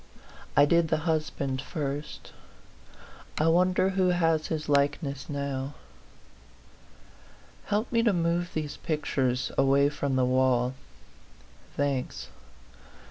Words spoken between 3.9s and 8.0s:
has his likeness now? Help